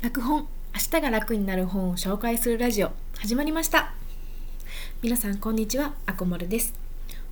[0.00, 0.46] 楽本明
[0.92, 3.92] 日が楽になる本を紹介するラジオ始まりました。
[5.02, 6.72] 皆さんこんにちはあこもるです。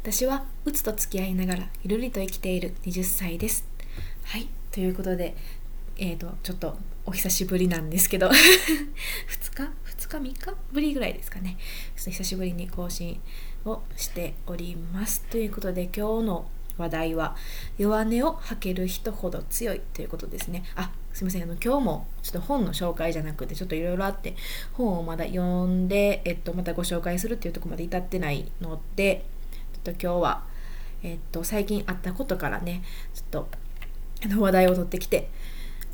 [0.02, 3.68] 私はうつと付き合いながらゆるりと生きている20歳です。
[4.24, 5.36] はいということで
[5.96, 11.56] えーとちょっとお久しぶりなんですけど 2日2日3日ぶりぐらいですかね。
[11.94, 13.20] ちょっと久しぶりに更新
[13.64, 15.20] をしております。
[15.30, 17.36] ということで今日の話題は
[17.78, 20.64] 弱音を吐ける人ほど強いということですね。
[20.74, 24.36] あすいませんあの今日もちょっと本の紹介じゃなくてちょっといろいろあって
[24.74, 29.24] 本をまだ読んで、えっと、またご紹介するっていうとこまで至ってないので
[29.72, 30.42] ちょっと今日は、
[31.02, 32.82] えっと、最近あったことからね
[33.14, 33.48] ちょっと
[34.26, 35.30] あの話題を取ってきて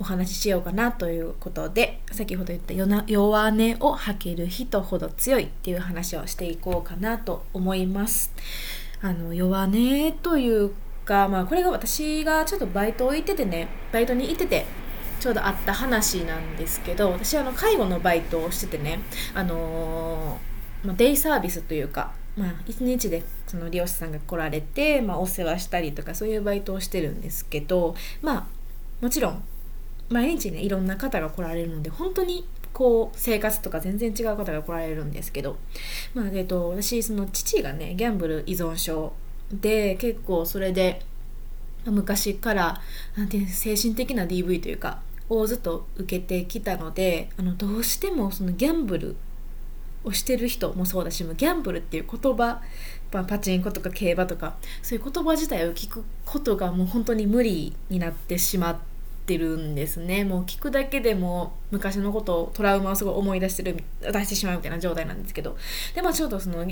[0.01, 8.33] お話ししようかなということで先ほど言った弱音を吐ける人ほど強いっていう話をしていこうかなと思います。
[9.01, 10.73] あの弱音という
[11.05, 14.82] か、まあ、これが私がちょっとバイトを行っててねバイトに行ってて
[15.23, 18.99] ちょうどあった話なんですけど私あの介護のバイトをしててね
[19.35, 20.41] あの、
[20.85, 28.47] ま、デイサービスというか、まあ、1日でその利用者さんが来られて、まあ、お世話したりとかそういうバイトをしてるんですけどまあ
[29.01, 29.45] もちろん
[30.11, 35.57] 毎日ねいろんな方が来られるので本当にこう生活とか全然違う方が来られるんですけど、
[36.15, 39.13] まあえっと、私その父がねギャンブル依存症
[39.53, 41.01] で結構それで
[41.85, 42.81] 昔から
[43.17, 49.17] なんて精神的な DV というかをずっと受けてきたのであのどうしてもそのギャンブル
[50.05, 52.61] をしてる人もそうだしもうギャンブルっていう言葉
[53.11, 58.77] パチンコとか競馬とかそういう言葉自体を聞くことがもう本当に無理になってしまっ
[59.27, 60.25] てるんですね。
[60.25, 65.57] もう聞くだけでも昔のことをトラウマをすごい思い出してる出してしまうみたいな状態なんですけど。
[65.95, 66.67] でまあちょうどその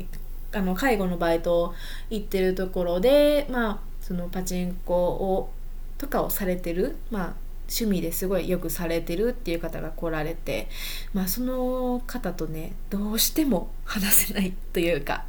[0.53, 1.75] あの介護のバイト
[2.09, 5.51] 行ってるところでまあそのパチンコを
[5.99, 7.35] とかをされてるまあ
[7.71, 10.69] 趣味ですごいよくされてるっていう方が来られて、
[11.15, 15.25] まあ、その方とねどうしても話せないというか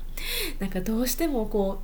[0.59, 1.81] なんかどうしてもこ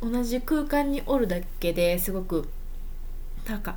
[0.00, 2.48] う同じ空間におるだけですごく
[3.46, 3.76] なんか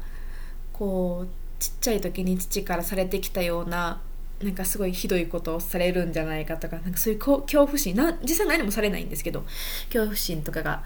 [0.71, 4.01] こうちっちゃい時に父からされてきたような
[4.41, 9.41] なんかすごいひどいことをされるんじゃないかとかなんかそういう恐怖心な実際何もされないんですけど
[9.85, 10.83] 恐怖心とかが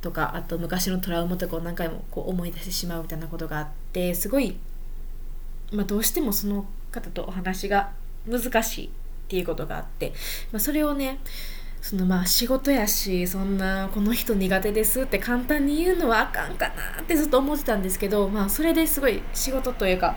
[0.00, 4.56] とかあと昔のトラウマとかを何回もこう思い出してしまうみたいなことがあってすごい、
[5.72, 7.92] まあ、どうしてもその方とお話が
[8.28, 8.90] 難しいっ
[9.28, 10.12] ていうことがあって、
[10.52, 11.18] まあ、それをね
[11.80, 20.16] そのまあ仕事やしそんなこの人苦手ですって簡単に言うのはあかんかなってずっと思ってたんですけど、まあ、それですごい仕事というか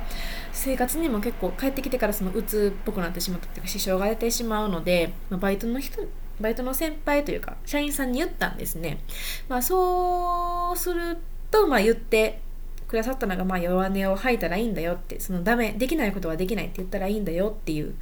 [0.51, 6.01] 生活にも結構帰ってきてからその鬱っぽくなってしまったっていうか支障が出てしまうので、まあ、バイトの人
[6.39, 8.99] バイトの先輩というか社員さんに言ったんですね。
[9.47, 11.17] まあ、そうする
[11.51, 12.41] と、まあ、言って
[12.87, 17.93] くださったのが、まあ、弱音を吐いたらいいんだよって、そのダメ、できないことはできないって言ったらいいんだよっていう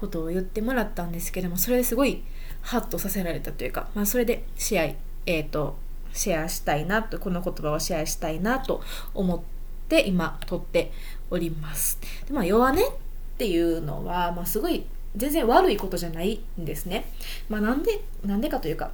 [0.00, 2.24] ことを言ってもらったんですけども、それですごい
[2.60, 4.82] ハッとさせられたというか、まあ、それで試合、
[5.26, 5.76] えっ、ー、と、
[6.12, 8.82] シェアしたいなと、この言葉をシェアしたいなと
[9.14, 9.40] 思っ
[9.88, 10.92] て今撮って
[11.30, 11.98] おります。
[12.26, 12.92] でまあ、弱音っ
[13.38, 14.86] ていうのは、まあ、すごい
[15.16, 17.06] 全然悪いことじゃないんですね。
[17.48, 18.90] まあ、なんで、なんでかというか、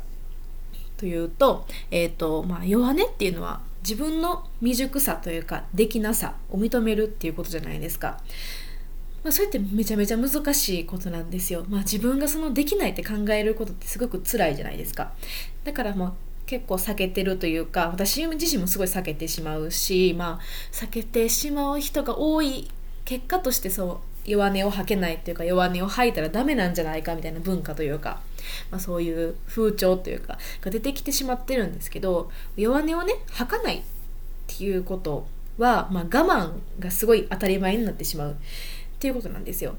[0.97, 8.21] というと、えっ、ー、と、まあ、弱音っていうのは自分の未熟さというか、できなさを認めるっていうことじゃないですか。
[9.23, 11.65] まあ、それってめちゃめちゃ難しいことなんですよ。
[11.69, 15.13] まあ、自分がそのできないって考えることってすごく辛いじゃないですか。
[15.65, 16.13] だからもう
[16.47, 20.41] 結構避けてるというか私自身もすごい避けてしまうし、まあ、
[20.73, 22.71] 避けてしまう人が多い
[23.05, 28.21] 結果としてそう弱音を吐けないっていうか弱音を吐いたらダメなんじゃないかみたいな文化というか、
[28.71, 33.83] まあ、そういう風潮というかが出てきてしまってるんですけど弱音をね吐かないっ
[34.47, 38.35] ていうことは、まあ、我慢がすごい当たり前になってしまうっ
[38.99, 39.75] ていうことなんですよ。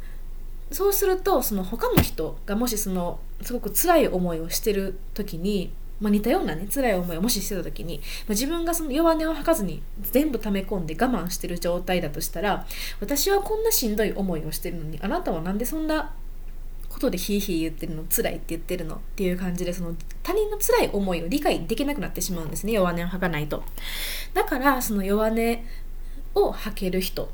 [0.72, 12.66] そうするとその他の人がもしそのすごく辛い思いをしてる時にまあ、似たようなね辛い思いをもししてた時に、まあ、自分がその弱音を吐かずに全部溜め込んで我慢してる状態だとしたら
[13.00, 16.14] 私はこんなしんどい思いをしてるのにあなたはなんでそんな
[16.90, 23.64] ことでヒーヒー言ってるの辛いって言ってるのっていう感じでその他人の辛い思いを理解できなくなってしまうんですね弱音を吐かないと。
[24.34, 25.60] だからその弱音
[26.34, 27.30] を吐ける人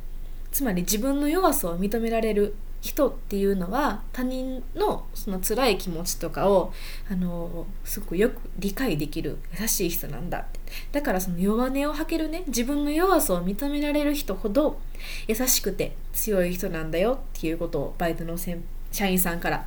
[0.51, 6.71] つまり自分の弱さを認められる人っていうのは他人のその辛い気持ちとかを
[7.09, 10.59] あのすごくよく理解できる優しい人なんだって。
[10.91, 14.79] だからその弱音を吐けるね自分の弱さを認められる人ほど
[15.27, 19.65] 優しくて強い人なんだよっていうことをバイトの先社員さんから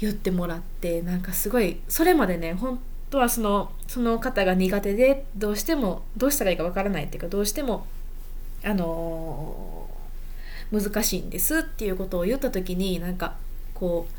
[0.00, 2.80] 言ってもらってなんかすごいそれまでね本
[3.10, 7.86] 当はそのその方が苦手でどうしてもどうしたらいいかわからないっていうかどうしても
[8.64, 9.75] あの
[10.72, 13.36] 難しいんですっていうことを言った時になんか
[13.74, 14.12] こう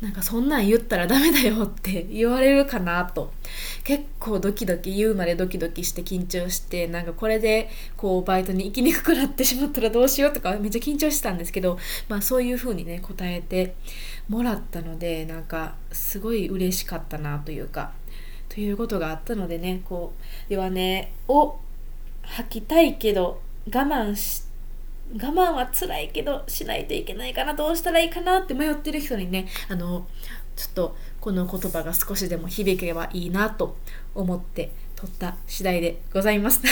[0.00, 3.32] なんかそんなん言ったらダメだよって 言われるかなと。
[3.82, 11.78] 結構ドキドキ言うまでドキドキして緊張してなんかこれでこうバイトに行きにくくなってしまったらどうしようとかめっちゃ緊張してたんですけど
[12.08, 13.74] まあそういう風にね答えて
[14.28, 17.92] もらったのでなんかすごい嬉しかったなというか
[18.50, 20.12] ということがあったのでねこ
[20.50, 21.58] う弱音を
[22.22, 24.47] 吐きたいけど我慢して
[25.14, 30.06] 我慢は辛いけどしないといけないかなどうしたらいいかなって迷ってる人にねあの
[30.56, 33.76] ちょっとこの言葉が少しでも響けばいいなと
[34.14, 36.60] 思って撮った次第でございます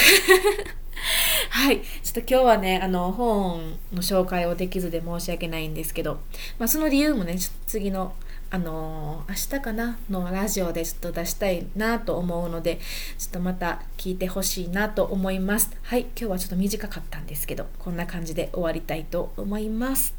[1.50, 1.80] はい。
[1.80, 6.20] ちょっと今日はね、あの、本の紹介をできずで申し訳ないんですけど、
[6.58, 7.36] まあ、その理由もね、
[7.66, 8.14] 次の
[8.50, 12.78] あの明日かなのラジオでちょっと出したいなと思うので
[13.18, 15.76] ちょっとまた聞いてほしいなと思います。
[15.82, 20.14] はい今日はちょっと短かったんですけどこんな感じで終わりたいと思います。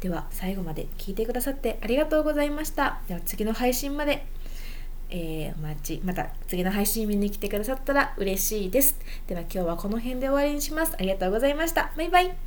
[0.00, 3.00] では最後まで聞いてくださってありがとうございました。
[3.08, 4.26] では次の配信まで。
[5.08, 8.98] えー、お待ちまた次の配信見に来てくださったら嬉しいです。
[9.28, 10.94] では今日はこの辺で終わりにします。
[10.94, 11.92] ありがとうございました。
[11.96, 12.45] バイバイ。